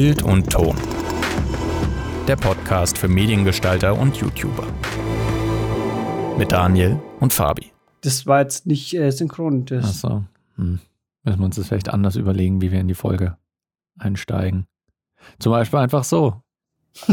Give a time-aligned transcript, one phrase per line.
[0.00, 0.76] Bild und Ton.
[2.28, 4.64] Der Podcast für Mediengestalter und YouTuber.
[6.38, 7.72] Mit Daniel und Fabi.
[8.02, 9.64] Das war jetzt nicht äh, synchron.
[9.64, 10.22] Das Achso.
[10.54, 10.78] Hm.
[11.24, 13.38] Müssen wir uns das vielleicht anders überlegen, wie wir in die Folge
[13.98, 14.68] einsteigen.
[15.40, 16.42] Zum Beispiel einfach so.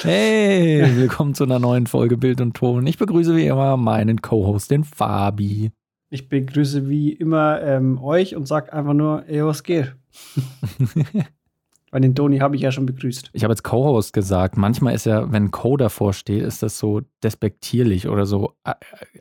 [0.00, 2.86] hey, willkommen zu einer neuen Folge Bild und Ton.
[2.86, 5.70] Ich begrüße wie immer meinen Co-Host, den Fabi.
[6.16, 9.94] Ich begrüße wie immer ähm, euch und sag einfach nur, ey, was geht?
[11.90, 13.28] Weil den Toni habe ich ja schon begrüßt.
[13.34, 14.56] Ich habe jetzt Co-Host gesagt.
[14.56, 18.72] Manchmal ist ja, wenn Co davor steht, ist das so despektierlich oder so äh,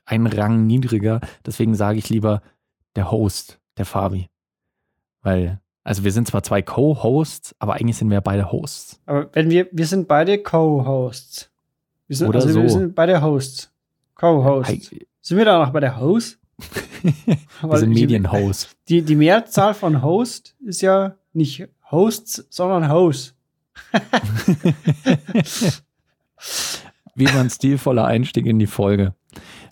[0.05, 1.19] ein Rang niedriger.
[1.45, 2.41] Deswegen sage ich lieber
[2.95, 4.29] der Host, der Fabi.
[5.21, 9.01] Weil, also wir sind zwar zwei Co-Hosts, aber eigentlich sind wir beide Hosts.
[9.05, 11.51] Aber wenn wir, wir sind beide Co-Hosts.
[12.07, 12.61] Wir sind, Oder also so.
[12.61, 13.69] wir sind beide Hosts.
[14.15, 14.95] Co-Hosts.
[15.19, 16.39] Sind wir da noch bei der Host?
[17.83, 18.75] ich- Medienhost.
[18.89, 23.33] Die, die Mehrzahl von Host ist ja nicht Hosts, sondern Hosts.
[27.15, 29.13] Wie war ein stilvoller Einstieg in die Folge.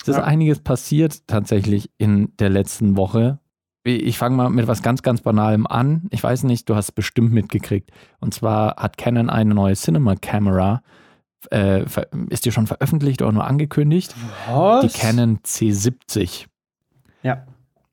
[0.02, 0.24] Es ist Ja.
[0.24, 3.38] einiges passiert tatsächlich in der letzten Woche.
[3.86, 6.06] Ich fange mal mit was ganz, ganz Banalem an.
[6.10, 7.90] Ich weiß nicht, du hast es bestimmt mitgekriegt.
[8.18, 10.82] Und zwar hat Canon eine neue Cinema Camera.
[11.50, 11.84] Äh,
[12.30, 14.14] ist die schon veröffentlicht oder nur angekündigt?
[14.50, 14.90] Was?
[14.90, 16.46] Die Canon C70.
[17.24, 17.44] Ja.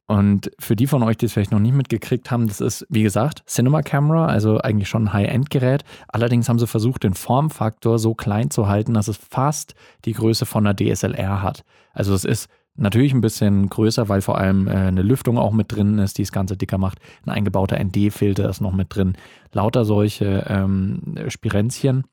[0.08, 3.04] Und für die von euch, die es vielleicht noch nicht mitgekriegt haben, das ist, wie
[3.04, 5.86] gesagt, Cinema Camera, also eigentlich schon ein High-End-Gerät.
[6.10, 9.74] Allerdings haben sie versucht, den Formfaktor so klein zu halten, dass es fast
[10.04, 11.64] die Größe von einer DSLR hat.
[11.94, 15.72] Also es ist natürlich ein bisschen größer, weil vor allem äh, eine Lüftung auch mit
[15.72, 17.00] drin ist, die das Ganze dicker macht.
[17.26, 19.16] Ein eingebauter ND-Filter ist noch mit drin.
[19.54, 22.04] Lauter solche ähm, Spirenzchen.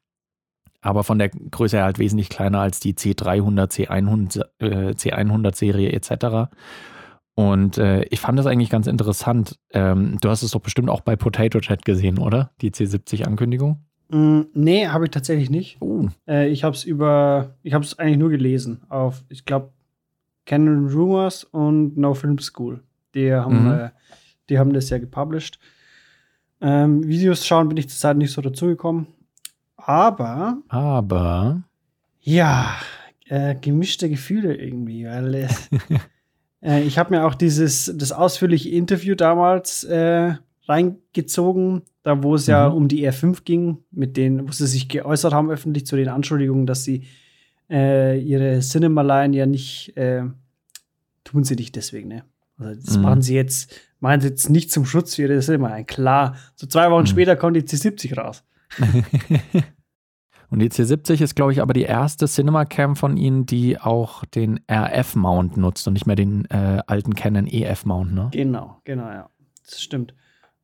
[0.81, 6.49] Aber von der Größe her halt wesentlich kleiner als die C300, C100, äh, C100-Serie etc.
[7.39, 9.61] Und äh, ich fand das eigentlich ganz interessant.
[9.71, 12.51] Ähm, du hast es doch bestimmt auch bei Potato Chat gesehen, oder?
[12.63, 13.79] Die C70-Ankündigung.
[14.09, 15.77] Mm, nee, habe ich tatsächlich nicht.
[15.81, 16.09] Oh.
[16.27, 19.71] Äh, ich habe es über, ich habe es eigentlich nur gelesen auf, ich glaube,
[20.47, 22.83] Canon Rumors und No Film School.
[23.15, 23.71] Die haben, Mhm.
[23.73, 23.91] äh,
[24.51, 25.61] die haben das ja gepublished.
[26.61, 29.07] Ähm, Videos schauen bin ich zur Zeit nicht so dazugekommen.
[29.77, 31.63] Aber Aber.
[32.21, 32.75] ja,
[33.27, 35.69] äh, gemischte Gefühle irgendwie, weil es,
[36.63, 40.35] äh, ich habe mir auch dieses das ausführliche Interview damals äh,
[40.67, 42.75] reingezogen, da wo es ja Mhm.
[42.77, 46.67] um die R5 ging, mit denen, wo sie sich geäußert haben öffentlich zu den Anschuldigungen,
[46.67, 47.05] dass sie
[47.71, 50.23] äh, ihre Cinema-Line ja nicht äh,
[51.25, 52.25] tun sie nicht deswegen, ne?
[52.59, 53.03] Also das Mhm.
[53.03, 55.83] machen sie jetzt, machen sie jetzt nicht zum Schutz für ihre Cinema.
[55.85, 57.07] Klar, so zwei Wochen Mhm.
[57.07, 58.43] später kommt die C70 raus.
[60.51, 64.25] Und die C70 ist, glaube ich, aber die erste Cinema Cam von ihnen, die auch
[64.25, 68.29] den RF-Mount nutzt und nicht mehr den äh, alten Canon EF-Mount, ne?
[68.33, 69.29] Genau, genau, ja.
[69.65, 70.15] Das stimmt.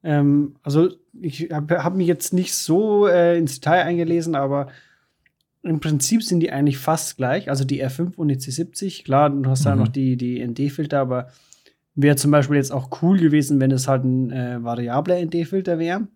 [0.02, 0.88] Ähm, also,
[1.20, 4.68] ich habe hab mich jetzt nicht so äh, ins Detail eingelesen, aber
[5.62, 7.48] im Prinzip sind die eigentlich fast gleich.
[7.48, 9.04] Also die R5 und die C70.
[9.04, 9.80] Klar, du hast da Mhm.
[9.82, 11.28] noch die, die ND-Filter, aber
[11.94, 16.06] wäre zum Beispiel jetzt auch cool gewesen, wenn es halt ein äh, variabler ND-Filter wäre.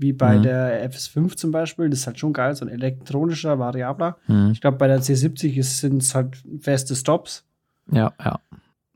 [0.00, 0.42] Wie bei Mhm.
[0.44, 1.90] der FS5 zum Beispiel.
[1.90, 4.16] Das ist halt schon geil, so ein elektronischer, variabler.
[4.26, 4.52] Hm.
[4.52, 7.44] Ich glaube, bei der C70 sind es halt feste Stops.
[7.90, 8.38] Ja, ja.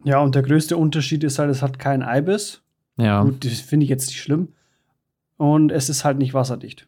[0.05, 2.63] Ja, und der größte Unterschied ist halt, es hat keinen IBIS.
[2.97, 3.23] Ja.
[3.23, 4.49] Gut, das finde ich jetzt nicht schlimm.
[5.37, 6.87] Und es ist halt nicht wasserdicht.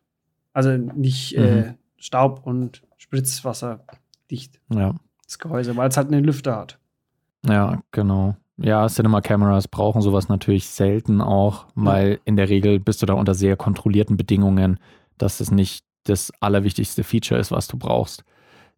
[0.52, 1.42] Also nicht Mhm.
[1.44, 4.94] äh, Staub- und Spritzwasserdicht, Ja.
[5.26, 6.78] das Gehäuse, weil es halt einen Lüfter hat.
[7.46, 8.36] Ja, genau.
[8.56, 13.14] Ja, Cinema Cameras brauchen sowas natürlich selten auch, weil in der Regel bist du da
[13.14, 14.78] unter sehr kontrollierten Bedingungen,
[15.18, 18.24] dass es nicht das allerwichtigste Feature ist, was du brauchst.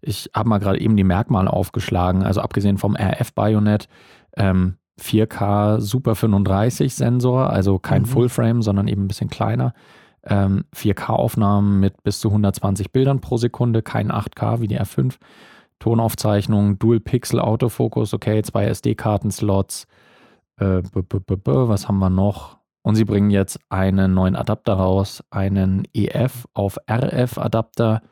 [0.00, 3.88] Ich habe mal gerade eben die Merkmale aufgeschlagen, also abgesehen vom RF-Bayonet,
[4.37, 8.06] ähm, 4K Super 35 Sensor, also kein Mhm.
[8.06, 9.75] Fullframe, sondern eben ein bisschen kleiner.
[10.25, 15.19] Ähm, 4K-Aufnahmen mit bis zu 120 Bildern pro Sekunde, kein 8K wie die R5.
[15.78, 19.87] Tonaufzeichnung, Dual-Pixel-Autofokus, okay, zwei SD-Karten-Slots.
[20.59, 22.59] Äh, was haben wir noch?
[22.82, 28.02] Und sie bringen jetzt einen neuen Adapter raus, einen EF auf RF-Adapter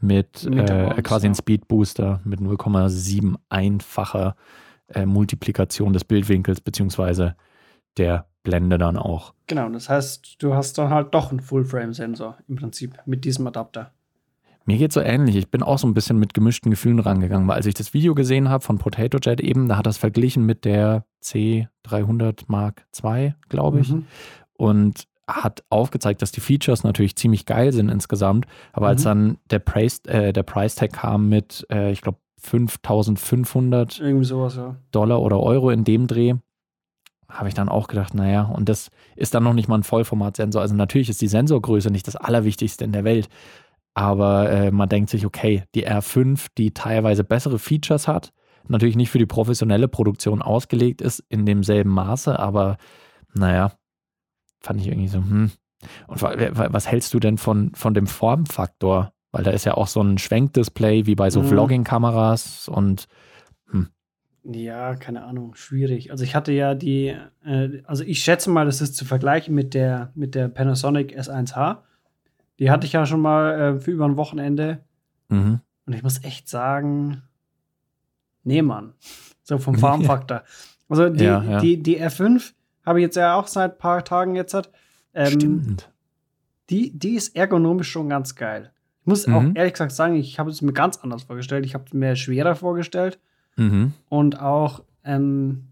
[0.00, 1.28] mit, Mit äh, quasi ja.
[1.28, 4.34] einen Speed-Booster mit 0,71-facher
[4.88, 7.36] äh, Multiplikation des Bildwinkels beziehungsweise
[7.96, 9.34] der Blende dann auch.
[9.46, 13.92] Genau, das heißt, du hast dann halt doch einen Full-Frame-Sensor im Prinzip mit diesem Adapter.
[14.64, 15.36] Mir geht so ähnlich.
[15.36, 18.14] Ich bin auch so ein bisschen mit gemischten Gefühlen rangegangen, weil als ich das Video
[18.14, 23.34] gesehen habe von Potato Jet eben, da hat das verglichen mit der C300 Mark II,
[23.48, 24.06] glaube ich, Mhm.
[24.54, 29.08] und hat aufgezeigt, dass die Features natürlich ziemlich geil sind insgesamt, aber als Mhm.
[29.08, 34.56] dann der Price, äh, der Price Tag kam mit, äh, ich glaube, 5500 Irgendwie sowas,
[34.56, 34.76] ja.
[34.90, 36.34] Dollar oder Euro in dem Dreh,
[37.28, 40.60] habe ich dann auch gedacht, naja, und das ist dann noch nicht mal ein Vollformatsensor.
[40.60, 43.28] Also natürlich ist die Sensorgröße nicht das Allerwichtigste in der Welt,
[43.94, 48.32] aber äh, man denkt sich, okay, die R5, die teilweise bessere Features hat,
[48.68, 52.76] natürlich nicht für die professionelle Produktion ausgelegt ist in demselben Maße, aber
[53.34, 53.72] naja,
[54.60, 55.50] fand ich irgendwie so, hm.
[56.06, 59.12] Und was hältst du denn von, von dem Formfaktor?
[59.32, 61.48] Weil da ist ja auch so ein Schwenkdisplay wie bei so mhm.
[61.48, 63.08] Vlogging-Kameras und
[63.70, 63.88] hm.
[64.44, 66.10] Ja, keine Ahnung, schwierig.
[66.10, 69.74] Also ich hatte ja die, äh, also ich schätze mal, das ist zu vergleichen mit
[69.74, 71.78] der, mit der Panasonic S1H.
[72.58, 74.84] Die hatte ich ja schon mal äh, für über ein Wochenende.
[75.28, 75.60] Mhm.
[75.86, 77.22] Und ich muss echt sagen,
[78.44, 78.94] nee, Mann.
[79.42, 80.42] So vom Farmfaktor.
[80.88, 81.60] Also die, ja, ja.
[81.60, 82.52] die, die R5
[82.84, 84.54] habe ich jetzt ja auch seit ein paar Tagen jetzt.
[85.14, 85.90] Ähm, Stimmt.
[86.70, 88.72] Die, die ist ergonomisch schon ganz geil.
[89.00, 89.34] Ich muss mhm.
[89.34, 91.66] auch ehrlich gesagt sagen, ich habe es mir ganz anders vorgestellt.
[91.66, 93.18] Ich habe es mir schwerer vorgestellt.
[93.56, 93.92] Mhm.
[94.08, 95.68] Und auch ähm,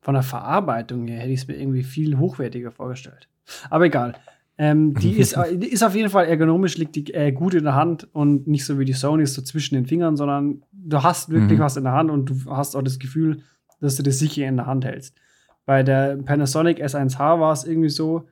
[0.00, 3.28] von der Verarbeitung her hätte ich es mir irgendwie viel hochwertiger vorgestellt.
[3.70, 4.14] Aber egal.
[4.58, 7.74] Ähm, die, ist, die ist auf jeden Fall ergonomisch, liegt die äh, gut in der
[7.74, 11.58] Hand und nicht so wie die Sony so zwischen den Fingern, sondern du hast wirklich
[11.58, 11.62] mhm.
[11.62, 13.42] was in der Hand und du hast auch das Gefühl,
[13.80, 15.16] dass du das sicher in der Hand hältst.
[15.64, 18.28] Bei der Panasonic S1H war es irgendwie so,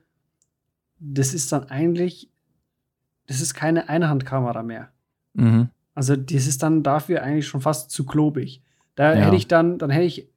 [0.99, 2.29] das ist dann eigentlich,
[3.27, 4.89] das ist keine Einhandkamera mehr.
[5.33, 5.69] Mhm.
[5.95, 8.63] Also das ist dann dafür eigentlich schon fast zu klobig.
[8.95, 9.25] Da ja.
[9.25, 10.29] hätte ich dann, dann hätte ich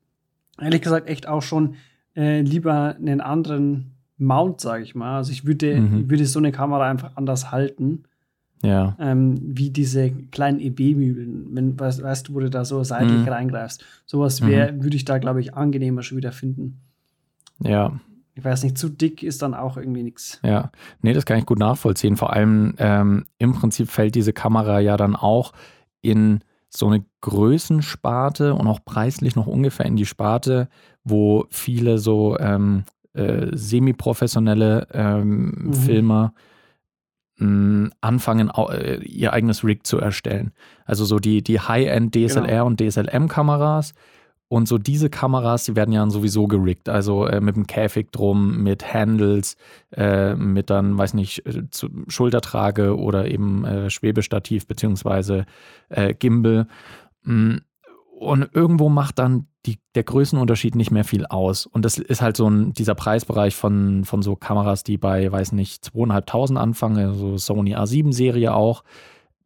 [0.61, 1.77] ehrlich gesagt echt auch schon
[2.17, 3.94] äh, lieber einen anderen
[4.25, 5.17] Mount, sage ich mal.
[5.19, 6.11] Also ich würde, mhm.
[6.11, 8.05] würde so eine Kamera einfach anders halten.
[8.63, 8.97] Ja.
[8.99, 13.29] Ähm, wie diese kleinen EB-Mühlen, wenn weißt, weißt, du, wo du da so seitlich mhm.
[13.29, 13.85] reingreifst.
[14.07, 14.83] Sowas wäre, mhm.
[14.83, 16.81] würde ich da, glaube ich, angenehmer schon wieder finden.
[17.61, 17.93] Ja.
[18.37, 20.41] Ich weiß nicht, zu dick ist dann auch irgendwie nichts.
[20.43, 20.73] Ja,
[21.03, 22.17] nee, das kann ich gut nachvollziehen.
[22.17, 25.53] Vor allem ähm, im Prinzip fällt diese Kamera ja dann auch
[26.01, 30.69] in so eine Größensparte und auch preislich noch ungefähr in die Sparte,
[31.05, 35.73] wo viele so ähm, äh, semi-professionelle ähm, mhm.
[35.75, 36.35] Filmer
[37.39, 40.53] mh, mm, anfangen, äh, ihr eigenes Rig zu erstellen.
[40.85, 42.67] Also so die, die High-End DSLR genau.
[42.67, 43.95] und DSLM-Kameras.
[44.49, 48.63] Und so diese Kameras, die werden ja sowieso gerickt, also äh, mit einem Käfig drum,
[48.63, 49.57] mit Handles,
[49.91, 51.63] äh, mit dann, weiß nicht, äh,
[52.09, 55.47] Schultertrage oder eben äh, Schwebestativ beziehungsweise
[55.89, 56.67] äh, Gimbal.
[57.23, 57.57] Mm,
[58.25, 61.67] und irgendwo macht dann die, der Größenunterschied nicht mehr viel aus.
[61.67, 65.53] Und das ist halt so ein, dieser Preisbereich von, von so Kameras, die bei, weiß
[65.53, 68.85] nicht, 2.500 anfangen, also Sony A7-Serie auch,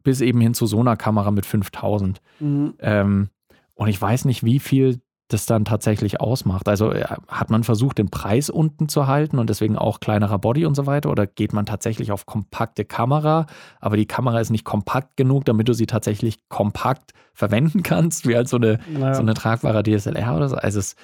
[0.03, 2.21] bis eben hin zu so einer Kamera mit 5000.
[2.41, 2.75] Mhm.
[2.81, 3.29] Ähm,
[3.75, 6.69] und ich weiß nicht, wie viel das dann tatsächlich ausmacht.
[6.69, 10.65] Also äh, hat man versucht, den Preis unten zu halten und deswegen auch kleinerer Body
[10.65, 11.11] und so weiter?
[11.11, 13.47] Oder geht man tatsächlich auf kompakte Kamera,
[13.81, 18.35] aber die Kamera ist nicht kompakt genug, damit du sie tatsächlich kompakt verwenden kannst, wie
[18.35, 19.15] halt so eine, naja.
[19.15, 20.57] so eine tragbare DSLR oder so?
[20.57, 20.97] Also es,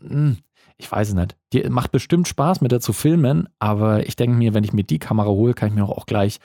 [0.00, 0.38] hm,
[0.76, 1.36] ich weiß es nicht.
[1.52, 4.84] Die macht bestimmt Spaß, mit der zu filmen, aber ich denke mir, wenn ich mir
[4.84, 6.38] die Kamera hole, kann ich mir auch gleich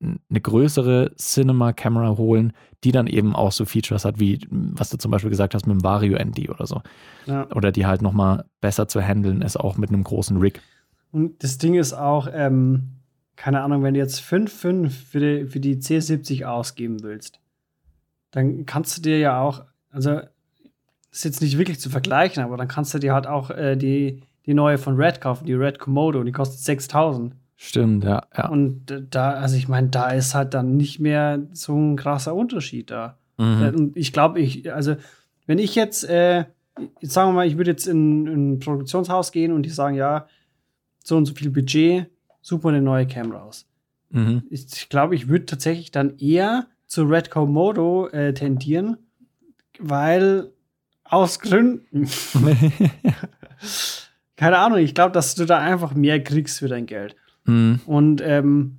[0.00, 2.52] eine größere Cinema-Camera holen,
[2.84, 5.74] die dann eben auch so Features hat, wie was du zum Beispiel gesagt hast mit
[5.74, 6.82] dem Vario ND oder so.
[7.26, 7.50] Ja.
[7.54, 10.60] Oder die halt nochmal besser zu handeln ist, auch mit einem großen Rig.
[11.12, 12.96] Und das Ding ist auch, ähm,
[13.36, 17.40] keine Ahnung, wenn du jetzt 5,5 für die, für die C70 ausgeben willst,
[18.30, 20.20] dann kannst du dir ja auch, also
[21.10, 24.22] ist jetzt nicht wirklich zu vergleichen, aber dann kannst du dir halt auch äh, die,
[24.44, 27.34] die neue von Red kaufen, die Red Komodo, die kostet 6000.
[27.56, 28.26] Stimmt, ja.
[28.36, 28.48] ja.
[28.48, 32.90] Und da, also ich meine, da ist halt dann nicht mehr so ein krasser Unterschied
[32.90, 33.18] da.
[33.38, 33.62] Mhm.
[33.62, 34.96] Äh, und ich glaube, ich, also,
[35.46, 36.44] wenn ich jetzt, äh,
[37.00, 39.96] jetzt sagen wir mal, ich würde jetzt in, in, ein Produktionshaus gehen und die sagen,
[39.96, 40.26] ja,
[41.02, 42.10] so und so viel Budget,
[42.42, 43.66] such eine neue Cam raus.
[44.10, 44.42] Mhm.
[44.50, 48.98] Ich glaube, ich würde tatsächlich dann eher zu Red Komodo äh, tendieren,
[49.78, 50.52] weil
[51.04, 52.06] aus Gründen.
[54.36, 57.16] Keine Ahnung, ich glaube, dass du da einfach mehr kriegst für dein Geld.
[57.46, 57.80] Mhm.
[57.86, 58.78] Und ähm,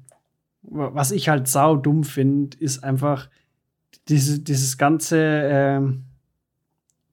[0.62, 3.30] was ich halt sau dumm finde, ist einfach
[4.08, 6.04] diese, dieses ganze, ähm,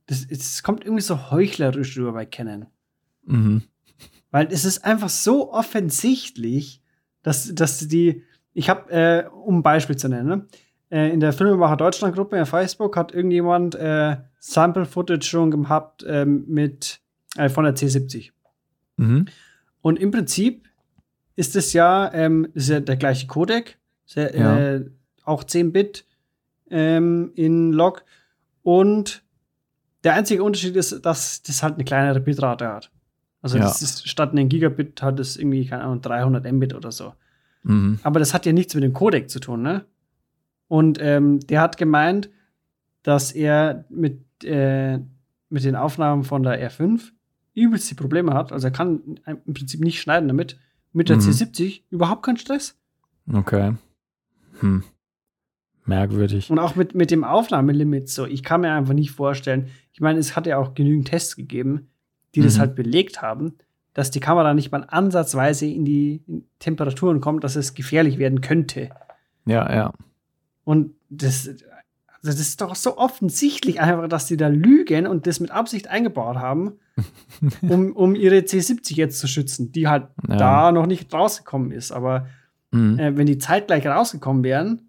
[0.07, 2.67] das, es kommt irgendwie so heuchlerisch rüber bei Canon.
[3.25, 3.63] Mhm.
[4.31, 6.83] Weil es ist einfach so offensichtlich,
[7.23, 10.47] dass, dass die, ich habe, äh, um ein Beispiel zu nennen, ne?
[10.91, 16.03] äh, in der Filmemacher Deutschland Gruppe in Facebook hat irgendjemand äh, Sample Footage schon gehabt
[16.03, 17.01] äh, mit
[17.37, 18.31] äh, von der C70.
[18.97, 19.27] Mhm.
[19.81, 20.69] Und im Prinzip
[21.37, 24.59] ist es ja, ähm, ist ja der gleiche Codec, sehr, ja.
[24.59, 24.91] äh,
[25.25, 26.05] auch 10-Bit
[26.71, 28.05] ähm, in Log.
[28.63, 29.23] Und
[30.05, 32.91] der einzige Unterschied ist, dass das halt eine kleinere Bitrate hat.
[33.43, 33.65] Also ja.
[33.65, 37.15] das ist, statt einem Gigabit hat es irgendwie, keine Ahnung, 300 Mbit oder so.
[37.63, 37.99] Mhm.
[38.03, 39.85] Aber das hat ja nichts mit dem Codec zu tun, ne?
[40.69, 42.31] Und ähm, der hat gemeint,
[43.03, 44.99] dass er mit, äh,
[45.51, 47.13] mit den Aufnahmen von der R5
[47.55, 48.51] übelst Probleme hat.
[48.51, 50.59] Also er kann im Prinzip nicht schneiden damit.
[50.95, 51.23] Mit der Mhm.
[51.23, 52.79] C70 überhaupt kein Stress.
[53.31, 53.75] Okay.
[54.61, 54.85] Hm.
[55.87, 56.51] Merkwürdig.
[56.51, 58.25] Und auch mit, mit dem Aufnahmelimit so.
[58.25, 59.69] Ich kann mir einfach nicht vorstellen.
[59.93, 61.89] Ich meine, es hat ja auch genügend Tests gegeben,
[62.35, 62.61] die das Mhm.
[62.61, 63.55] halt belegt haben,
[63.93, 66.23] dass die Kamera nicht mal ansatzweise in die
[66.59, 68.91] Temperaturen kommt, dass es gefährlich werden könnte.
[69.45, 69.93] Ja, ja.
[70.65, 71.51] Und das,
[72.25, 75.89] also das ist doch so offensichtlich einfach, dass die da lügen und das mit Absicht
[75.89, 76.73] eingebaut haben,
[77.63, 80.37] um, um ihre C70 jetzt zu schützen, die halt Ja.
[80.37, 81.93] da noch nicht rausgekommen ist.
[81.93, 82.27] Aber
[82.73, 82.99] Mhm.
[82.99, 84.89] äh, wenn die zeitgleich rausgekommen wären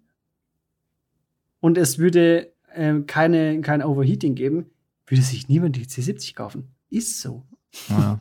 [1.60, 4.66] und es würde äh, keine, kein Overheating geben,
[5.06, 6.74] würde sich niemand die C70 kaufen.
[6.90, 7.44] Ist so.
[7.88, 8.18] Ja.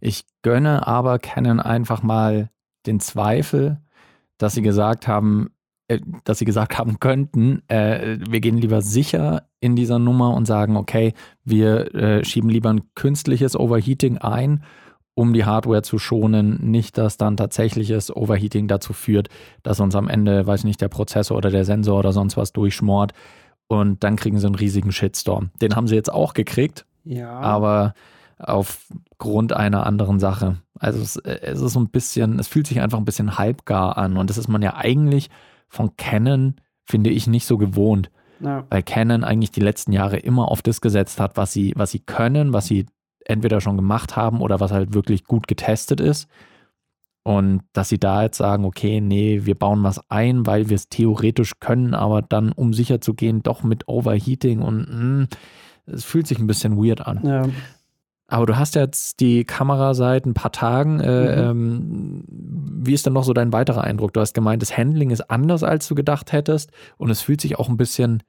[0.00, 2.50] Ich gönne aber Canon einfach mal
[2.86, 3.80] den Zweifel,
[4.38, 5.50] dass sie gesagt haben,
[6.24, 10.76] dass sie gesagt haben könnten, äh, wir gehen lieber sicher in dieser Nummer und sagen,
[10.76, 11.12] okay,
[11.44, 14.64] wir äh, schieben lieber ein künstliches Overheating ein,
[15.14, 19.28] um die Hardware zu schonen, nicht dass dann tatsächliches Overheating dazu führt,
[19.62, 23.12] dass uns am Ende, weiß nicht, der Prozessor oder der Sensor oder sonst was durchschmort
[23.68, 25.50] und dann kriegen sie einen riesigen Shitstorm.
[25.60, 27.30] Den haben sie jetzt auch gekriegt, Ja.
[27.40, 27.92] aber
[28.38, 30.56] aufgrund einer anderen Sache.
[30.78, 34.16] Also es, es ist so ein bisschen, es fühlt sich einfach ein bisschen halbgar an
[34.16, 35.28] und das ist man ja eigentlich
[35.72, 38.10] von Canon, finde ich, nicht so gewohnt,
[38.40, 38.66] ja.
[38.68, 42.00] weil Canon eigentlich die letzten Jahre immer auf das gesetzt hat, was sie, was sie
[42.00, 42.86] können, was sie
[43.24, 46.28] entweder schon gemacht haben oder was halt wirklich gut getestet ist.
[47.24, 50.88] Und dass sie da jetzt sagen, okay, nee, wir bauen was ein, weil wir es
[50.88, 55.26] theoretisch können, aber dann, um sicher zu gehen, doch mit Overheating und mh,
[55.86, 57.20] es fühlt sich ein bisschen weird an.
[57.24, 57.42] ja.
[58.32, 61.00] Aber du hast jetzt die Kamera seit ein paar Tagen.
[61.00, 61.50] Äh, Mhm.
[61.50, 62.24] ähm,
[62.84, 64.12] wie ist denn noch so dein weiterer Eindruck?
[64.14, 66.70] Du hast gemeint, das Handling ist anders, als du gedacht hättest.
[66.96, 68.22] Und es fühlt sich auch ein bisschen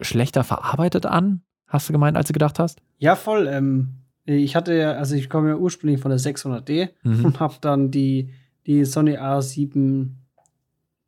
[0.00, 2.80] schlechter verarbeitet an, hast du gemeint, als du gedacht hast?
[2.98, 3.48] Ja, voll.
[3.48, 7.24] Ähm, ich hatte ja, also ich komme ja ursprünglich von der 600D Mhm.
[7.24, 8.30] und habe dann die,
[8.66, 10.10] die Sony A7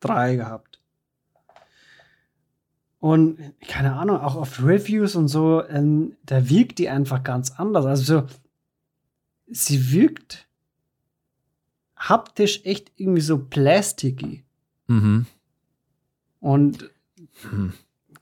[0.04, 0.71] III gehabt.
[3.02, 7.84] Und keine Ahnung, auch auf Reviews und so, ähm, da wirkt die einfach ganz anders.
[7.84, 8.26] Also so,
[9.48, 10.46] sie wirkt
[11.96, 14.44] haptisch echt irgendwie so plasticky.
[14.86, 15.26] Mhm.
[16.38, 16.90] Und
[17.50, 17.72] Hm.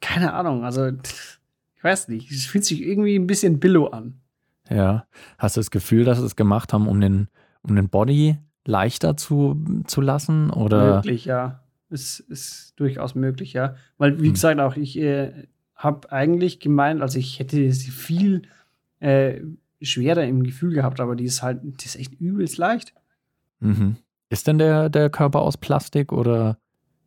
[0.01, 4.19] keine Ahnung, also ich weiß nicht, es fühlt sich irgendwie ein bisschen billow an.
[4.71, 5.05] Ja.
[5.37, 7.29] Hast du das Gefühl, dass sie es gemacht haben, um den,
[7.61, 10.49] um den Body leichter zu, zu lassen?
[10.49, 10.97] Oder?
[10.97, 11.60] Möglich, ja.
[11.91, 13.75] Es ist durchaus möglich, ja.
[13.99, 14.33] Weil, wie Hm.
[14.35, 15.33] gesagt, auch ich äh,
[15.75, 18.43] habe eigentlich gemeint, also ich hätte sie viel
[19.01, 19.41] äh,
[19.83, 22.93] schwerer im Gefühl gehabt, aber die ist halt, die ist echt übelst leicht.
[23.61, 23.97] Mhm.
[24.29, 26.59] Ist denn der, der Körper aus Plastik oder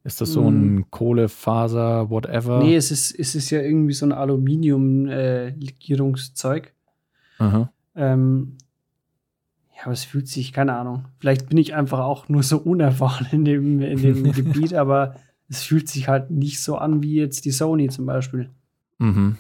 [0.04, 0.86] ist das so ein Mm.
[0.92, 2.62] Kohlefaser, whatever?
[2.62, 6.74] Nee, es ist, es ist ja irgendwie so ein Aluminium-Legierungszeug.
[7.40, 7.72] Aha.
[7.96, 8.58] ähm,
[9.84, 11.06] ja, aber es fühlt sich, keine Ahnung.
[11.20, 15.16] Vielleicht bin ich einfach auch nur so unerfahren in dem, in dem Gebiet, aber
[15.50, 18.50] es fühlt sich halt nicht so an wie jetzt die Sony zum Beispiel.
[19.00, 19.38] Mhm.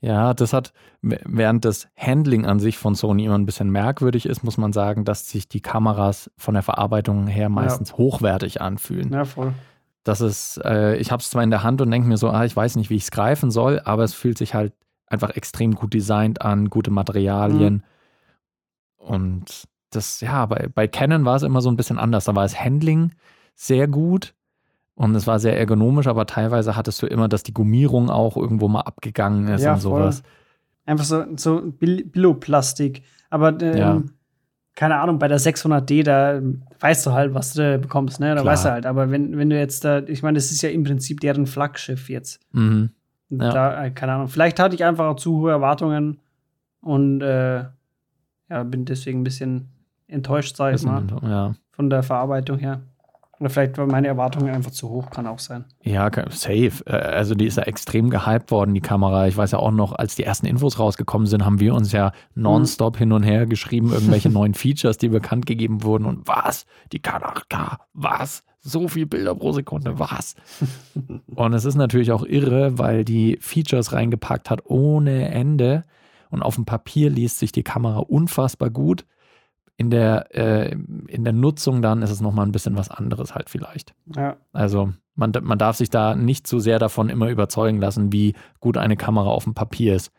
[0.00, 4.42] Ja, das hat, während das Handling an sich von Sony immer ein bisschen merkwürdig ist,
[4.42, 9.12] muss man sagen, dass sich die Kameras von der Verarbeitung her meistens hochwertig anfühlen.
[9.12, 9.54] Ja, voll.
[10.04, 12.44] Das ist, äh, ich habe es zwar in der Hand und denke mir so, ah,
[12.44, 14.72] ich weiß nicht, wie ich es greifen soll, aber es fühlt sich halt
[15.06, 17.82] einfach extrem gut designt an, gute Materialien.
[19.06, 22.24] Und das, ja, bei, bei Canon war es immer so ein bisschen anders.
[22.24, 23.12] Da war das Handling
[23.54, 24.34] sehr gut
[24.94, 28.68] und es war sehr ergonomisch, aber teilweise hattest du immer, dass die Gummierung auch irgendwo
[28.68, 30.22] mal abgegangen ist Ja, und sowas.
[30.84, 33.02] Einfach so, so Bil- Billo-Plastik.
[33.30, 34.02] Aber ähm, Ja.
[34.74, 36.40] keine Ahnung, bei der 600D, da
[36.80, 38.34] weißt du halt, was du bekommst, ne?
[38.34, 38.52] Da Klar.
[38.52, 38.86] weißt du halt.
[38.86, 42.08] Aber wenn, wenn du jetzt da, ich meine, das ist ja im Prinzip deren Flaggschiff
[42.08, 42.40] jetzt.
[42.52, 42.90] Mhm.
[43.30, 43.52] Ja.
[43.52, 44.28] Da, äh, keine Ahnung.
[44.28, 46.18] Vielleicht hatte ich einfach auch zu hohe Erwartungen
[46.80, 47.64] und äh,
[48.48, 49.68] ja, bin deswegen ein bisschen
[50.08, 51.54] enttäuscht, sag ich mal, ja.
[51.72, 52.82] von der Verarbeitung her.
[53.38, 55.66] Oder vielleicht waren meine Erwartungen einfach zu hoch, kann auch sein.
[55.82, 56.86] Ja, safe.
[56.86, 59.26] Also die ist ja extrem gehypt worden, die Kamera.
[59.26, 62.12] Ich weiß ja auch noch, als die ersten Infos rausgekommen sind, haben wir uns ja
[62.34, 66.06] nonstop hin und her geschrieben, irgendwelche neuen Features, die bekannt gegeben wurden.
[66.06, 66.64] Und was?
[66.92, 68.42] Die K8K, was?
[68.60, 70.34] So viel Bilder pro Sekunde, was?
[71.34, 75.84] und es ist natürlich auch irre, weil die Features reingepackt hat ohne Ende.
[76.30, 79.06] Und auf dem Papier liest sich die Kamera unfassbar gut.
[79.76, 83.50] In der, äh, in der Nutzung dann ist es nochmal ein bisschen was anderes halt
[83.50, 83.94] vielleicht.
[84.14, 88.34] Ja, Also man, man darf sich da nicht zu sehr davon immer überzeugen lassen, wie
[88.60, 90.12] gut eine Kamera auf dem Papier ist.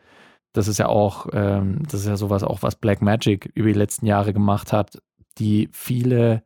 [0.52, 4.06] Das ist ja auch, ähm, das ist ja sowas auch, was Blackmagic über die letzten
[4.06, 5.00] Jahre gemacht hat,
[5.38, 6.42] die viele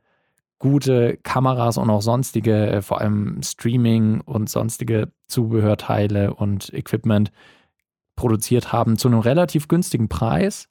[0.58, 7.32] gute Kameras und auch sonstige, äh, vor allem Streaming und sonstige Zubehörteile und Equipment
[8.22, 10.68] produziert haben zu einem relativ günstigen Preis.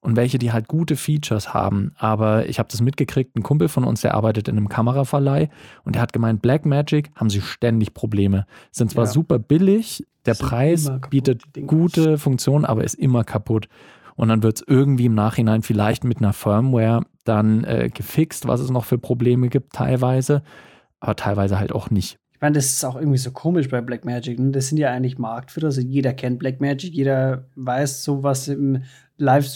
[0.00, 1.92] und welche, die halt gute Features haben.
[1.96, 5.48] Aber ich habe das mitgekriegt, ein Kumpel von uns, der arbeitet in einem Kameraverleih
[5.84, 8.44] und der hat gemeint, Blackmagic haben sie ständig Probleme.
[8.70, 9.10] Sind zwar Ja.
[9.10, 13.68] super billig, der Sind Preis kaputt, bietet gute Funktionen, aber ist immer kaputt.
[14.14, 18.60] Und dann wird es irgendwie im Nachhinein vielleicht mit einer Firmware dann äh, gefixt, was
[18.60, 20.42] es noch für Probleme gibt, teilweise,
[21.00, 22.18] aber teilweise halt auch nicht.
[22.44, 24.38] Ich meine, das ist auch irgendwie so komisch bei Blackmagic.
[24.38, 24.50] Ne?
[24.50, 25.68] Das sind ja eigentlich Marktführer.
[25.68, 28.82] Also jeder kennt Blackmagic, jeder weiß so was im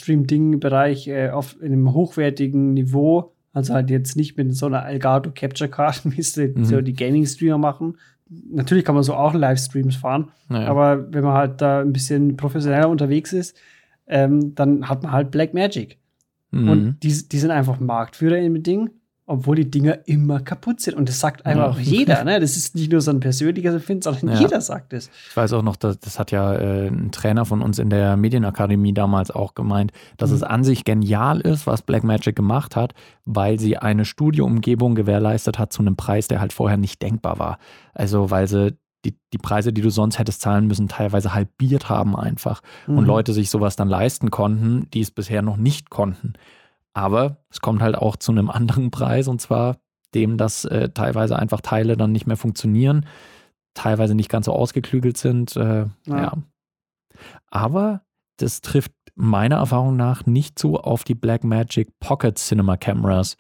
[0.09, 3.33] Livestream-Ding-Bereich äh, auf in einem hochwertigen Niveau.
[3.53, 6.65] Also halt jetzt nicht mit so einer Elgato Capture Card, wie es die, Mhm.
[6.65, 7.99] so die Gaming-Streamer machen.
[8.51, 10.69] Natürlich kann man so auch Livestreams fahren, Naja.
[10.69, 13.57] aber wenn man halt da ein bisschen professioneller unterwegs ist,
[14.07, 15.99] ähm, dann hat man halt Blackmagic.
[16.51, 16.69] Mhm.
[16.69, 18.91] Und die, die sind einfach Marktführer im Ding,
[19.29, 20.97] obwohl die Dinger immer kaputt sind.
[20.97, 21.71] Und das sagt einfach Ja.
[21.71, 22.25] auch jeder.
[22.25, 22.41] Ne?
[22.41, 24.41] Das ist nicht nur so ein persönliches Empfinden, sondern Ja.
[24.41, 25.11] jeder sagt es.
[25.31, 28.17] Ich weiß auch noch, dass, das hat ja äh, ein Trainer von uns in der
[28.17, 30.37] Medienakademie damals auch gemeint, dass Mhm.
[30.37, 32.95] es an sich genial ist, was Blackmagic gemacht hat,
[33.25, 37.59] weil sie eine Studioumgebung gewährleistet hat zu einem Preis, der halt vorher nicht denkbar war.
[37.95, 42.17] Also weil sie die, die Preise, die du sonst hättest zahlen müssen, teilweise halbiert haben
[42.17, 42.63] einfach.
[42.89, 43.05] Und Mhm.
[43.05, 46.33] Leute sich sowas dann leisten konnten, die es bisher noch nicht konnten.
[46.95, 49.77] Aber es kommt halt auch zu einem anderen Preis und zwar
[50.15, 53.07] dem, dass äh, teilweise einfach Teile dann nicht mehr funktionieren,
[53.75, 55.57] teilweise nicht ganz so ausgeklügelt sind.
[55.57, 56.23] Äh, ja.
[56.23, 56.33] Ja.
[57.51, 58.03] Aber
[58.39, 63.37] das trifft meiner Erfahrung nach nicht so auf die Blackmagic Pocket Cinema Cameras,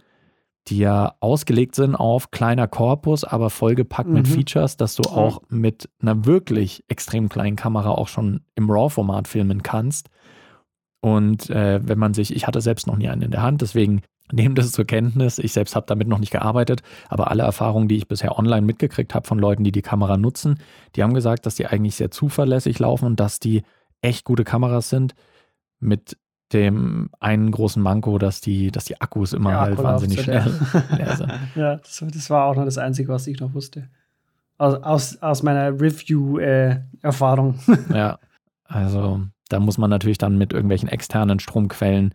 [0.66, 4.32] die ja ausgelegt sind auf kleiner Korpus, aber vollgepackt mit Mhm.
[4.32, 9.62] Features, dass du auch mit einer wirklich extrem kleinen Kamera auch schon im RAW-Format filmen
[9.62, 10.10] kannst.
[11.00, 14.02] Und äh, wenn man sich, ich hatte selbst noch nie einen in der Hand, deswegen
[14.32, 15.38] nehmt es zur Kenntnis.
[15.38, 19.14] Ich selbst habe damit noch nicht gearbeitet, aber alle Erfahrungen, die ich bisher online mitgekriegt
[19.14, 20.58] habe von Leuten, die die Kamera nutzen,
[20.96, 23.62] die haben gesagt, dass die eigentlich sehr zuverlässig laufen und dass die
[24.02, 25.14] echt gute Kameras sind.
[25.80, 26.16] Mit
[26.52, 30.52] dem einen großen Manko, dass die, dass die Akkus immer Ja, halt wahnsinnig schnell
[30.96, 31.32] leer sind.
[31.54, 33.88] ja, das, das war auch noch das Einzige, was ich noch wusste.
[34.56, 37.60] Aus, aus, aus meiner Review-Erfahrung.
[37.94, 38.18] Ja,
[38.64, 42.14] also da muss man natürlich dann mit irgendwelchen externen Stromquellen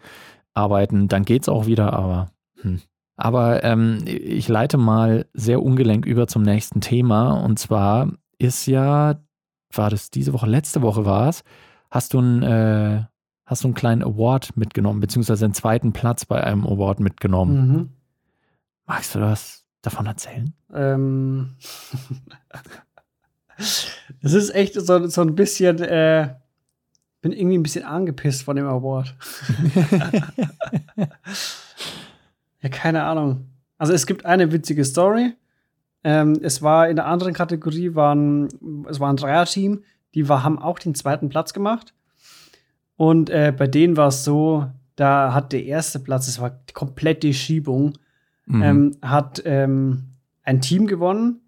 [0.53, 1.07] arbeiten.
[1.07, 2.31] Dann geht's auch wieder, aber.
[2.61, 2.81] Hm.
[3.15, 7.33] Aber ähm, ich leite mal sehr ungelenk über zum nächsten Thema.
[7.33, 9.19] Und zwar ist ja,
[9.71, 11.43] war das diese Woche, letzte Woche war es,
[11.91, 13.03] hast du einen, äh,
[13.45, 17.67] hast du einen kleinen Award mitgenommen, beziehungsweise einen zweiten Platz bei einem Award mitgenommen.
[17.67, 17.89] mhm.
[18.85, 20.53] Magst du das davon erzählen?
[20.73, 21.55] Ähm.
[24.21, 26.33] Es ist echt so, so ein bisschen, äh,
[27.23, 29.15] bin irgendwie ein bisschen angepisst von dem Award.
[32.61, 33.47] ja, keine Ahnung.
[33.77, 35.33] Also es gibt eine witzige Story.
[36.03, 38.49] Ähm, es war in der anderen Kategorie, waren,
[38.89, 39.83] es war ein Dreierteam,
[40.13, 41.93] die war, haben auch den zweiten Platz gemacht.
[42.97, 47.23] Und äh, bei denen war es so, da hat der erste Platz, es war komplett
[47.23, 47.93] die Schiebung,
[48.45, 48.61] Mhm.
[48.61, 50.09] ähm, hat ähm,
[50.43, 51.39] ein Team gewonnen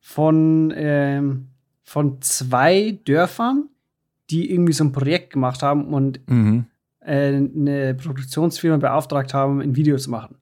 [0.00, 1.50] von, ähm,
[1.84, 3.68] von zwei Dörfern,
[4.32, 6.64] die irgendwie so ein Projekt gemacht haben und mhm.
[7.00, 10.36] äh, eine Produktionsfirma beauftragt haben, ein Video zu machen.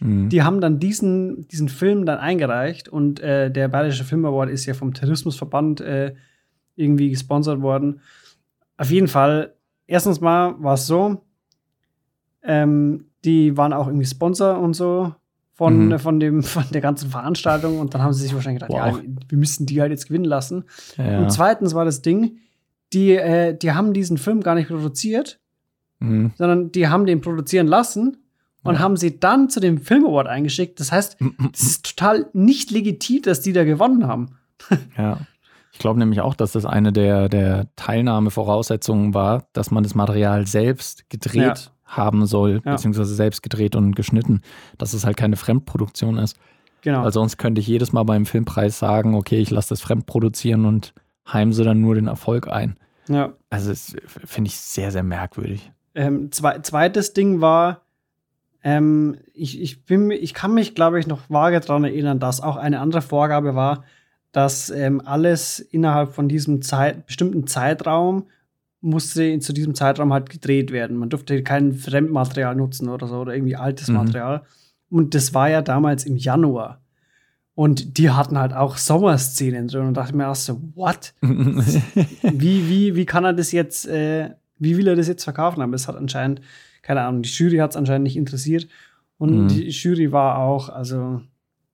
[0.00, 0.28] Mhm.
[0.30, 4.66] Die haben dann diesen, diesen Film dann eingereicht und äh, der Bayerische Film Award ist
[4.66, 6.14] ja vom Tourismusverband äh,
[6.76, 8.00] irgendwie gesponsert worden.
[8.76, 9.54] Auf jeden Fall,
[9.86, 11.22] erstens mal war es so,
[12.42, 15.14] ähm, die waren auch irgendwie Sponsor und so
[15.52, 15.98] von, Mhm.
[15.98, 19.00] von, dem, von der ganzen Veranstaltung und dann haben sie sich wahrscheinlich gedacht, Wow.
[19.02, 20.64] ja, wir müssen die halt jetzt gewinnen lassen.
[20.96, 21.20] ja.
[21.20, 22.38] Und zweitens war das Ding,
[22.94, 25.38] die, äh, die haben diesen Film gar nicht produziert,
[26.00, 26.32] Mhm.
[26.36, 28.16] sondern die haben den produzieren lassen
[28.62, 28.80] und Ja.
[28.80, 30.80] haben sie dann zu dem Film Award eingeschickt.
[30.80, 31.16] Das heißt,
[31.52, 34.36] es ist total nicht legitim, dass die da gewonnen haben.
[34.98, 35.18] Ja.
[35.72, 37.66] Ich glaube nämlich auch, dass das eine der, der
[38.28, 42.72] Teilnahmevoraussetzungen war, dass man das Material selbst gedreht haben soll, Ja.
[42.72, 44.40] beziehungsweise selbst gedreht und geschnitten,
[44.78, 46.36] dass es halt keine Fremdproduktion ist.
[46.82, 47.02] Genau.
[47.02, 50.64] Weil sonst könnte ich jedes Mal beim Filmpreis sagen, okay, ich lasse das fremd produzieren
[50.64, 50.92] und
[51.32, 52.76] heimse dann nur den Erfolg ein.
[53.08, 53.32] ja.
[53.50, 55.70] Also das finde ich sehr, sehr merkwürdig.
[55.94, 57.82] Ähm, zwe zweites Ding war,
[58.64, 62.56] ähm, ich, ich, bin, ich kann mich, glaube ich, noch vage daran erinnern, dass auch
[62.56, 63.84] eine andere Vorgabe war,
[64.32, 68.24] dass ähm, alles innerhalb von diesem Zeit, bestimmten Zeitraum
[68.80, 70.96] musste zu diesem Zeitraum halt gedreht werden.
[70.96, 73.94] Man durfte kein Fremdmaterial nutzen oder so oder irgendwie altes Mhm.
[73.96, 74.42] Material.
[74.90, 76.80] Und das war ja damals im Januar.
[77.54, 81.14] Und die hatten halt auch Sommerszenen drin und dachte mir erst so, what?
[81.20, 85.62] wie, wie, wie kann er das jetzt, äh, wie will er das jetzt verkaufen?
[85.62, 86.40] Aber es hat anscheinend,
[86.82, 88.66] keine Ahnung, die Jury hat es anscheinend nicht interessiert.
[89.18, 89.48] Und Mhm.
[89.48, 91.20] die Jury war auch, also,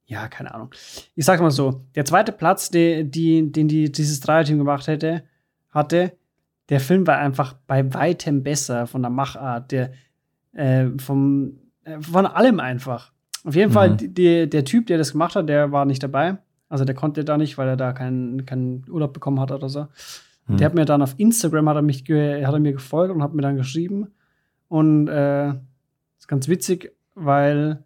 [0.04, 0.70] ja, keine Ahnung.
[1.14, 5.24] Ich sag mal so, der zweite Platz, der, die, den die, dieses Dreierteam gemacht hätte,
[5.70, 6.12] hatte,
[6.68, 9.92] der Film war einfach bei weitem besser von der Machart, der
[10.52, 13.12] äh, vom, äh, von allem einfach.
[13.44, 13.74] Auf jeden mhm.
[13.74, 16.38] Fall, die, der Typ, der das gemacht hat, der war nicht dabei.
[16.68, 19.86] Also der konnte da nicht, weil er da keinen, keinen Urlaub bekommen hat oder so.
[20.46, 20.56] Mhm.
[20.58, 23.34] Der hat mir dann auf Instagram hat er mich hat er mir gefolgt und hat
[23.34, 24.08] mir dann geschrieben.
[24.68, 25.48] Und äh,
[26.18, 27.82] ist ganz witzig, weil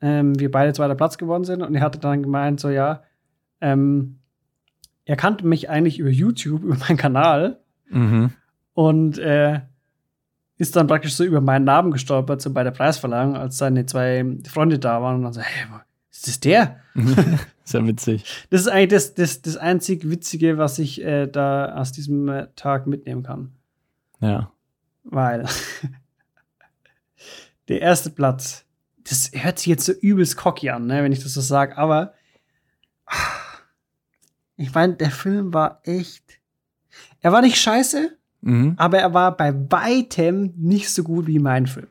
[0.00, 1.62] ähm, wir beide zweiter Platz geworden sind.
[1.62, 3.02] Und er hatte dann gemeint, so ja,
[3.60, 4.20] ähm,
[5.04, 7.60] er kannte mich eigentlich über YouTube, über meinen Kanal.
[7.90, 8.30] Mhm.
[8.72, 9.60] Und äh,
[10.60, 14.36] ist dann praktisch so über meinen Namen gestolpert, so bei der Preisverleihung, als seine zwei
[14.46, 15.66] Freunde da waren und dann so, hey,
[16.10, 16.80] ist das der?
[17.64, 18.46] ist ja witzig.
[18.50, 22.48] Das ist eigentlich das, das, das einzig Witzige, was ich äh, da aus diesem äh,
[22.56, 23.52] Tag mitnehmen kann.
[24.20, 24.52] Ja.
[25.04, 25.46] Weil
[27.68, 28.66] der erste Platz,
[29.04, 32.12] das hört sich jetzt so übelst cocky an, ne, wenn ich das so sage, aber
[34.58, 36.38] ich meine, der Film war echt.
[37.22, 38.74] Er war nicht scheiße, mhm.
[38.76, 41.88] aber er war bei weitem nicht so gut wie mein Film.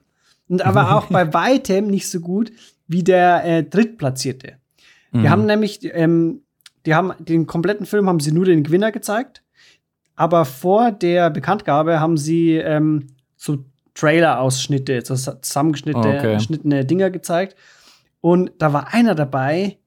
[0.48, 2.52] Und er war auch bei weitem nicht so gut
[2.88, 4.54] wie der äh, Drittplatzierte.
[5.12, 5.24] Mhm.
[5.24, 6.42] Wir haben nämlich, ähm,
[6.86, 9.44] die haben den kompletten Film haben sie nur den Gewinner gezeigt,
[10.16, 13.08] aber vor der Bekanntgabe haben sie ähm,
[13.38, 16.86] so Trailer-Ausschnitte, so zusammengeschnittene okay.
[16.86, 17.56] Dinger gezeigt.
[18.22, 19.78] Und da war einer dabei,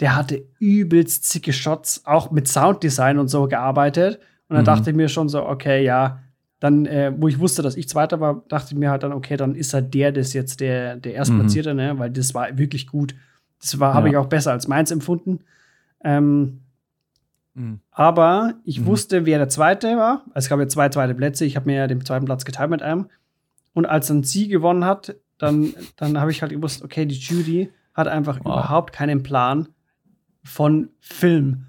[0.00, 4.20] der hatte übelst zicke Shots, auch mit Sounddesign und so gearbeitet.
[4.54, 4.78] Und dann mhm.
[4.78, 6.20] dachte ich mir schon so, okay, ja,
[6.60, 9.36] dann, äh, wo ich wusste, dass ich Zweiter war, dachte ich mir halt dann, okay,
[9.36, 11.76] dann ist halt der das jetzt der, der Erstplatzierte, mhm.
[11.76, 11.98] ne?
[11.98, 13.16] Weil das war wirklich gut.
[13.60, 13.94] Das war, ja.
[13.94, 15.40] habe ich auch besser als meins empfunden.
[16.04, 16.60] Ähm,
[17.54, 17.80] mhm.
[17.90, 18.86] Aber ich mhm.
[18.86, 20.22] wusste, wer der Zweite war.
[20.28, 21.44] Also es gab ja zwei zweite Plätze.
[21.44, 23.06] Ich habe mir ja den zweiten Platz geteilt mit einem.
[23.72, 27.72] Und als dann sie gewonnen hat, dann, dann habe ich halt gewusst, okay, die Judy
[27.92, 28.44] hat einfach wow.
[28.44, 29.68] überhaupt keinen Plan
[30.44, 31.66] von Film.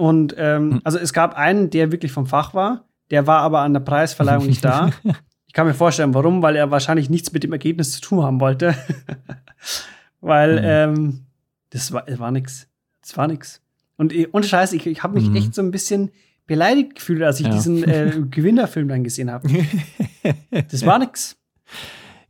[0.00, 0.80] Und ähm, hm.
[0.82, 4.46] also es gab einen, der wirklich vom Fach war, der war aber an der Preisverleihung
[4.46, 4.90] nicht da.
[5.46, 8.38] Ich kann mir vorstellen, warum, weil er wahrscheinlich nichts mit dem Ergebnis zu tun haben
[8.38, 8.72] wollte.
[10.20, 11.00] weil mhm.
[11.00, 11.26] ähm,
[11.70, 12.68] das war, das war nix.
[13.00, 13.60] Das war nix.
[13.96, 15.34] Und ohne Scheiß, ich, ich habe mich mhm.
[15.34, 16.12] echt so ein bisschen
[16.46, 17.52] beleidigt gefühlt, als ich ja.
[17.52, 19.48] diesen äh, Gewinnerfilm dann gesehen habe.
[20.70, 21.36] das war nix.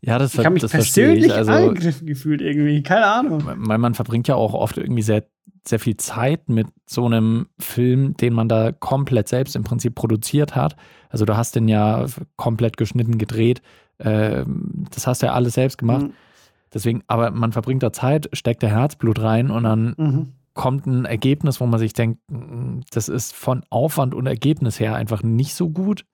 [0.02, 3.42] Ja, das, ich habe mich das persönlich also, angegriffen gefühlt irgendwie, keine Ahnung.
[3.44, 5.24] Weil man verbringt ja auch oft irgendwie sehr,
[5.66, 10.56] sehr viel Zeit mit so einem Film, den man da komplett selbst im Prinzip produziert
[10.56, 10.76] hat.
[11.10, 13.60] Also du hast den ja komplett geschnitten, gedreht.
[13.98, 14.44] Äh,
[14.90, 16.06] das hast du ja alles selbst gemacht.
[16.06, 16.12] Mhm.
[16.72, 20.32] Deswegen, aber man verbringt da Zeit, steckt da Herzblut rein und dann mhm.
[20.54, 24.94] kommt ein Ergebnis, wo man sich denkt, mm, das ist von Aufwand und Ergebnis her
[24.94, 26.04] einfach nicht so gut.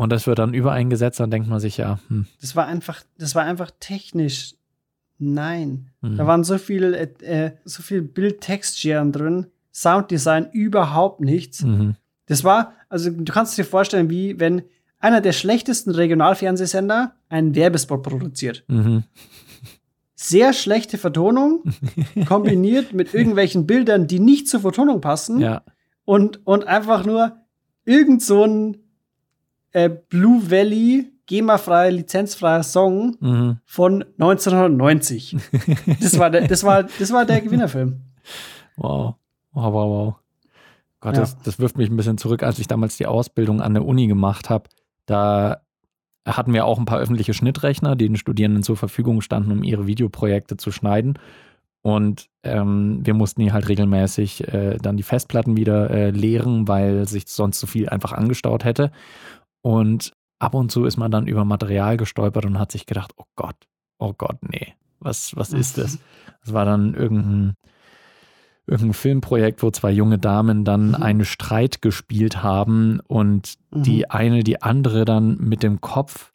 [0.00, 2.24] Und das wird dann übereingesetzt, dann denkt man sich ja, hm.
[2.40, 4.54] Das war einfach, das war einfach technisch.
[5.18, 5.90] Nein.
[6.00, 6.16] Mhm.
[6.16, 11.64] Da waren so viel, äh, äh so viel Bild-Text-Scheren drin, Sounddesign überhaupt nichts.
[11.64, 11.96] Mhm.
[12.24, 14.62] Das war, also du kannst dir vorstellen, wie wenn
[15.00, 18.64] einer der schlechtesten Regionalfernsehsender einen Werbespot produziert.
[18.68, 19.04] Mhm.
[20.14, 21.62] Sehr schlechte Vertonung,
[22.26, 25.40] kombiniert mit irgendwelchen Bildern, die nicht zur Vertonung passen.
[25.40, 25.60] Ja.
[26.06, 27.36] Und, und einfach nur
[27.84, 28.78] irgend so ein
[29.72, 33.58] äh, Blue Valley GEMA-freier, lizenzfreier Song mhm.
[33.64, 35.36] von 1990.
[36.00, 38.00] das, war der, das, war, das war der Gewinnerfilm.
[38.76, 39.14] Wow.
[39.52, 40.14] Wow, wow, wow.
[41.00, 41.20] Gott, ja.
[41.20, 44.06] das, das wirft mich ein bisschen zurück, als ich damals die Ausbildung an der Uni
[44.06, 44.68] gemacht habe.
[45.06, 45.60] Da
[46.26, 49.86] hatten wir auch ein paar öffentliche Schnittrechner, die den Studierenden zur Verfügung standen, um ihre
[49.86, 51.18] Videoprojekte zu schneiden.
[51.82, 57.08] Und ähm, wir mussten hier halt regelmäßig äh, dann die Festplatten wieder äh, leeren, weil
[57.08, 58.90] sich sonst zu viel einfach angestaut hätte.
[59.62, 63.24] Und ab und zu ist man dann über Material gestolpert und hat sich gedacht, oh
[63.36, 63.56] Gott,
[63.98, 65.98] oh Gott, nee, was, was ist das?
[66.42, 67.54] Das war dann irgendein,
[68.66, 70.94] irgendein Filmprojekt, wo zwei junge Damen dann mhm.
[70.94, 73.82] einen Streit gespielt haben und mhm.
[73.82, 76.32] die eine die andere dann mit dem Kopf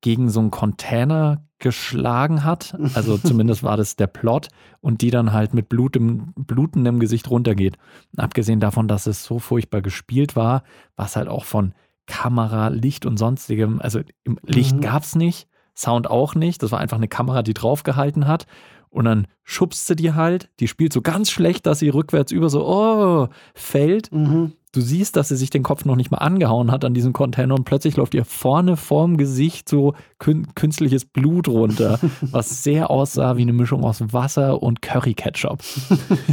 [0.00, 2.76] gegen so einen Container geschlagen hat.
[2.94, 4.48] Also zumindest war das der Plot
[4.80, 7.76] und die dann halt mit blutem, blutendem Gesicht runtergeht.
[8.16, 10.64] Abgesehen davon, dass es so furchtbar gespielt war,
[10.96, 11.72] war es halt auch von
[12.06, 13.80] Kamera, Licht und sonstigem.
[13.80, 14.00] Also
[14.42, 14.80] Licht mhm.
[14.80, 16.62] gab es nicht, Sound auch nicht.
[16.62, 18.46] Das war einfach eine Kamera, die draufgehalten hat.
[18.88, 20.48] Und dann schubst sie die halt.
[20.58, 24.10] Die spielt so ganz schlecht, dass sie rückwärts über so, oh, fällt.
[24.12, 24.52] Mhm.
[24.72, 27.54] Du siehst, dass sie sich den Kopf noch nicht mal angehauen hat an diesem Container
[27.54, 33.42] und plötzlich läuft ihr vorne vorm Gesicht so künstliches Blut runter, was sehr aussah wie
[33.42, 35.62] eine Mischung aus Wasser und Curry-Ketchup.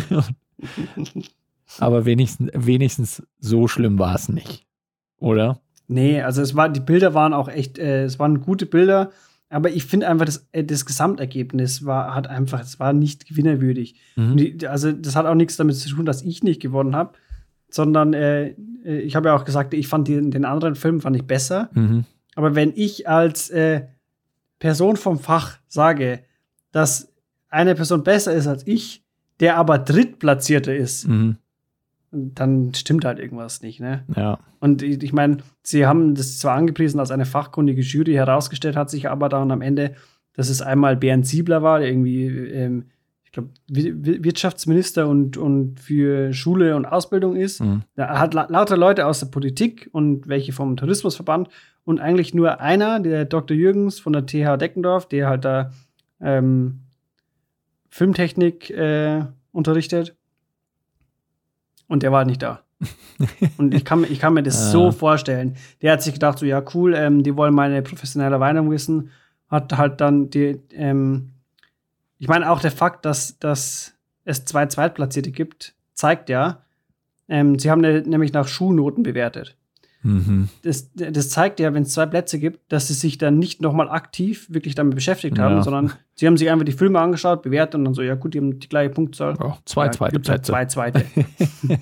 [1.80, 4.66] Aber wenigstens, wenigstens so schlimm war es nicht.
[5.24, 5.62] Oder?
[5.88, 9.12] Nee, also es war, die Bilder waren auch echt, äh, es waren gute Bilder,
[9.50, 13.96] aber ich finde einfach, das, äh, das Gesamtergebnis war, hat einfach, es war nicht gewinnerwürdig.
[14.16, 14.38] Mhm.
[14.38, 17.14] Die, also, das hat auch nichts damit zu tun, dass ich nicht gewonnen habe,
[17.70, 21.16] sondern äh, äh, ich habe ja auch gesagt, ich fand den, den anderen Film fand
[21.16, 21.70] ich besser.
[21.74, 22.06] Mhm.
[22.36, 23.84] Aber wenn ich als äh,
[24.60, 26.20] Person vom Fach sage,
[26.72, 27.14] dass
[27.50, 29.04] eine Person besser ist als ich,
[29.40, 31.38] der aber Drittplatzierte ist, Mhm.
[32.13, 34.04] Dann stimmt halt irgendwas nicht, ne?
[34.15, 34.39] Ja.
[34.60, 39.10] Und ich, meine, sie haben das zwar angepriesen als eine fachkundige Jury, herausgestellt hat sich
[39.10, 39.95] aber dann am Ende,
[40.34, 42.86] dass es einmal Bernd Siebler war, der irgendwie, ähm,
[43.23, 47.62] ich glaube, Wirtschaftsminister und, und für Schule und Ausbildung ist.
[47.62, 47.82] Mhm.
[47.95, 51.49] Er hat la lauter Leute aus der Politik und welche vom Tourismusverband
[51.84, 53.58] und eigentlich nur einer, der Dr.
[53.58, 55.71] Jürgens von der TH Deckendorf, der halt da
[56.21, 56.82] ähm,
[57.89, 60.15] Filmtechnik äh, unterrichtet.
[61.94, 62.62] Und der war nicht da.
[63.60, 65.56] und ich kann, mir- ich kann mir das so vorstellen.
[65.84, 69.12] Der hat sich gedacht, so, ja, cool, ähm, die wollen meine professionelle Meinung wissen.
[69.48, 71.34] Hat halt dann die, ähm,
[72.18, 73.94] ich meine, auch der Fakt, dass, dass
[74.26, 76.64] es zwei Zweitplatzierte gibt, zeigt ja,
[77.30, 79.56] ähm, sie haben ne, nämlich nach Schulnoten bewertet.
[80.04, 80.50] Mhm.
[80.63, 83.89] Das, das zeigt ja, wenn es zwei Plätze gibt, dass sie sich dann nicht nochmal
[83.89, 85.63] aktiv wirklich damit beschäftigt haben, Ja.
[85.63, 88.39] sondern sie haben sich einfach die Filme angeschaut, bewertet und dann so, ja gut, die
[88.39, 89.36] haben die gleiche Punktzahl.
[89.39, 90.52] Oh, zwei ja, zweite halt Plätze.
[90.52, 91.06] Zwei zweite.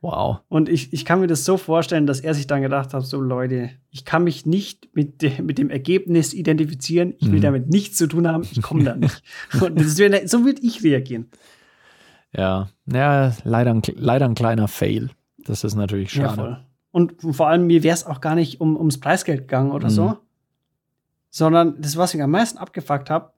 [0.00, 0.38] Wow.
[0.48, 3.20] Und ich, ich kann mir das so vorstellen, dass er sich dann gedacht hat: so
[3.20, 7.42] Leute, ich kann mich nicht mit, de, mit dem Ergebnis identifizieren, ich will Mhm.
[7.42, 9.22] damit nichts zu tun haben, ich komme da nicht.
[9.60, 11.26] Und wär, so würde ich reagieren.
[12.32, 12.68] Ja.
[12.86, 15.10] Ja, leider ein, leider ein kleiner Fail.
[15.44, 16.36] Das ist natürlich Ja, schade.
[16.36, 16.58] voll.
[16.90, 19.92] Und vor allem, mir wäre es auch gar nicht um, ums Preisgeld gegangen oder Mhm.
[19.92, 20.16] so,
[21.30, 23.32] sondern das, was ich am meisten abgefuckt habe,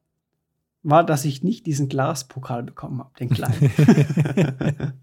[0.82, 3.70] war, dass ich nicht diesen Glaspokal bekommen habe, den kleinen.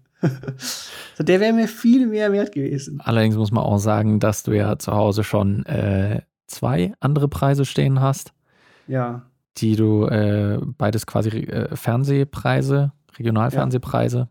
[1.16, 3.00] so, der wäre mir viel mehr wert gewesen.
[3.04, 7.64] Allerdings muss man auch sagen, dass du ja zu Hause schon äh, zwei andere Preise
[7.64, 8.32] stehen hast,
[8.88, 9.22] Ja,
[9.58, 14.28] die du äh, beides quasi äh, Fernsehpreise, Regionalfernsehpreise.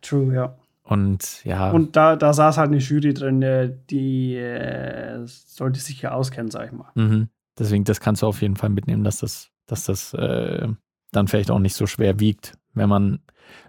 [0.00, 0.56] true, ja.
[0.88, 6.00] Und ja, Und da, da saß halt eine Jury drin, äh, die äh, sollte sich
[6.02, 6.90] ja auskennen, sag ich mal.
[6.94, 7.28] mhm.
[7.58, 10.66] deswegen, das kannst du auf jeden Fall mitnehmen, dass das, dass das äh,
[11.12, 13.18] dann vielleicht auch nicht so schwer wiegt, wenn man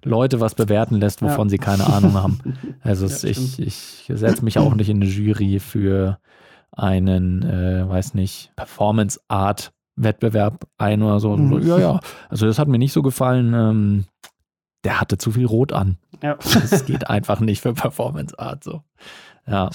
[0.03, 1.49] Leute was bewerten lässt, wovon Ja.
[1.49, 2.39] sie keine Ahnung haben.
[2.82, 6.19] Also Ja, ich, ich setze mich auch nicht in eine Jury für
[6.71, 11.36] einen, äh, weiß nicht, Performance Art Wettbewerb ein oder so.
[11.36, 11.62] Mhm.
[11.67, 11.99] Ja, ja.
[12.29, 13.53] Also das hat mir nicht so gefallen.
[13.53, 14.05] Ähm,
[14.84, 15.98] der hatte zu viel Rot an.
[16.24, 16.38] Ja.
[16.54, 18.84] Das geht einfach nicht für Performance Art so.
[19.48, 19.70] Ja,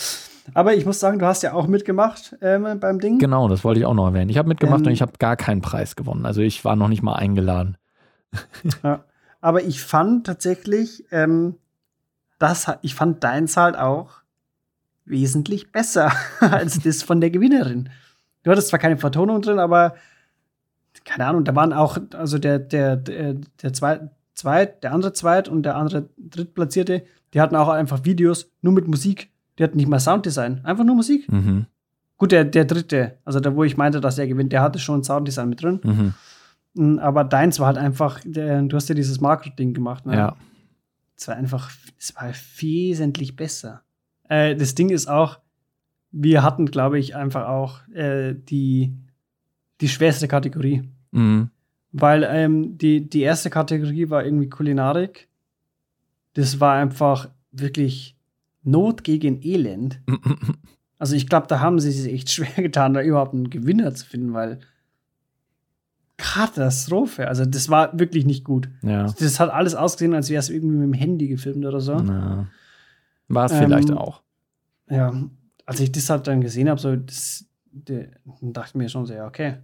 [0.53, 3.19] Aber ich muss sagen, du hast ja auch mitgemacht ähm, beim Ding.
[3.19, 4.31] genau, das wollte ich auch noch erwähnen.
[4.31, 6.27] Ich habe mitgemacht Ähm, und ich habe gar keinen Preis gewonnen.
[6.27, 7.77] Also ich war noch nicht mal eingeladen.
[9.41, 11.57] Aber ich fand tatsächlich, ähm,
[12.39, 14.23] das, ich fand deins halt auch
[15.05, 17.91] wesentlich besser als das von der Gewinnerin.
[18.43, 19.95] Du hattest zwar keine Vertonung drin, aber
[21.05, 24.03] keine Ahnung, da waren auch, also der, der, der, der Zweit,
[24.35, 28.89] Zweit, der andere Zweit und der andere Drittplatzierte, die hatten auch einfach Videos nur mit
[28.89, 29.31] Musik.
[29.59, 31.31] Die hatten nicht mal Sounddesign, einfach nur Musik.
[31.31, 31.67] Mhm.
[32.17, 35.05] Gut, der, der dritte, also der, wo ich meinte, dass er gewinnt, der hatte schon
[35.05, 35.81] Sounddesign mit drin.
[35.83, 36.15] Mhm.
[36.75, 40.17] Mm, Aber deins war halt einfach, der, du hast ja dieses Makro-Ding gemacht, ne?
[40.17, 40.37] Ja.
[41.17, 43.83] Es war einfach, es war wesentlich besser.
[44.29, 45.39] Äh, das Ding ist auch,
[46.11, 48.97] wir hatten, glaube ich, einfach auch äh, die,
[49.81, 50.83] die schwerste Kategorie.
[51.13, 51.51] Mhm.
[51.97, 55.29] Weil ähm, die, die erste Kategorie war irgendwie Kulinarik.
[56.35, 58.17] Das war einfach wirklich
[58.65, 60.01] Not gegen Elend.
[60.97, 64.07] Also ich glaube, da haben sie sich echt schwer getan, da überhaupt einen Gewinner zu
[64.07, 64.61] finden, weil
[66.17, 67.29] Katastrophe.
[67.29, 68.69] Also das war wirklich nicht gut.
[68.83, 69.13] ja.
[69.19, 71.95] Das hat alles ausgesehen, als wäre es irgendwie mit dem Handy gefilmt oder so.
[73.29, 74.23] War es Ähm, vielleicht auch.
[74.89, 75.13] Ja,
[75.67, 79.13] als ich das halt dann gesehen habe, so das, dann dachte ich mir schon so,
[79.15, 79.57] ja, okay,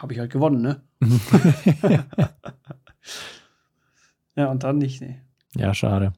[0.00, 0.80] habe ich halt gewonnen, ne?
[4.36, 5.16] Ja, und dann nicht, ne.
[5.56, 6.12] Ja, schade.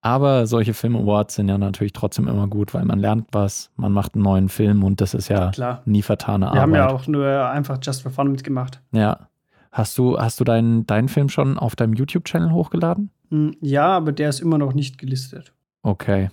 [0.00, 3.92] Aber solche Film Awards sind ja natürlich trotzdem immer gut, weil man lernt was, man
[3.92, 5.82] macht einen neuen Film und das ist ja Klar.
[5.86, 6.62] nie vertane Wir Arbeit.
[6.62, 8.80] haben ja auch nur einfach Just for Fun mitgemacht.
[8.92, 9.28] Ja.
[9.72, 13.10] Hast du, hast du deinen, deinen Film schon auf deinem YouTube-Channel hochgeladen?
[13.30, 15.52] Hm, Ja, aber der ist immer noch nicht gelistet.
[15.82, 16.30] Okay.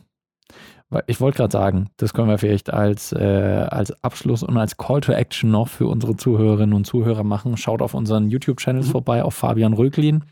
[1.07, 5.01] Ich wollte gerade sagen, das können wir vielleicht als, äh, als Abschluss und als Call
[5.01, 7.57] to Action noch für unsere Zuhörerinnen und Zuhörer machen.
[7.57, 8.91] Schaut auf unseren YouTube-Channels Mhm.
[8.91, 10.23] vorbei, auf Fabian Röglin.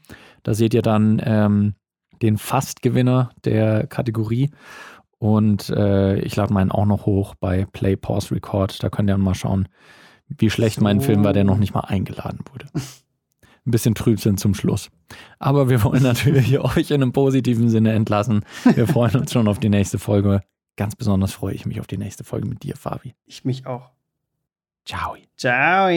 [0.43, 1.73] Da seht ihr dann ähm,
[2.21, 4.51] den Fast-Gewinner der Kategorie.
[5.17, 8.83] Und äh, ich lade meinen auch noch hoch bei Play, Pause, Record.
[8.83, 9.67] Da könnt ihr mal schauen,
[10.27, 11.07] wie schlecht mein So.
[11.07, 12.67] Film war, der noch nicht mal eingeladen wurde.
[13.65, 14.89] Ein bisschen trüb sind zum Schluss.
[15.39, 18.45] Aber wir wollen natürlich euch in einem positiven Sinne entlassen.
[18.75, 20.41] Wir freuen uns schon auf die nächste Folge.
[20.75, 23.13] Ganz besonders freue ich mich auf die nächste Folge mit dir, Fabi.
[23.25, 23.91] Ich mich auch.
[24.85, 25.15] Ciao.
[25.37, 25.89] Ciao.